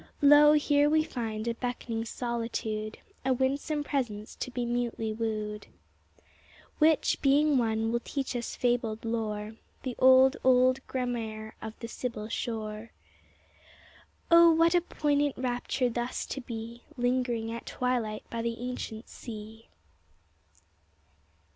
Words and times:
Lo, 0.19 0.53
here 0.53 0.89
we 0.89 1.03
find 1.03 1.47
a 1.47 1.53
beckoning 1.53 2.03
solitude, 2.05 2.97
A 3.23 3.33
winsome 3.33 3.83
presence 3.83 4.33
to 4.37 4.49
be 4.49 4.65
mutely 4.65 5.13
wooed, 5.13 5.67
Which, 6.79 7.21
being 7.21 7.59
won, 7.59 7.91
will 7.91 7.99
teach 7.99 8.35
us 8.35 8.55
fabled 8.55 9.05
lore, 9.05 9.57
The 9.83 9.95
old, 9.99 10.37
old, 10.43 10.79
gramarye 10.87 11.51
of 11.61 11.77
the 11.81 11.87
sibyl 11.87 12.29
shore! 12.29 12.89
Oh, 14.31 14.51
what 14.51 14.73
a 14.73 14.81
poignant 14.81 15.37
rapture 15.37 15.87
thus 15.87 16.25
to 16.25 16.41
be 16.41 16.81
Lingering 16.97 17.51
at 17.53 17.67
twilight 17.67 18.23
by 18.31 18.41
the 18.41 18.57
ancient 18.59 19.07
sea! 19.07 19.67